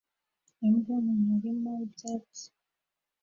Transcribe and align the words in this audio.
Imbwa 0.67 0.95
mu 1.05 1.13
murima 1.25 1.69
w'ibyatsi 1.77 2.45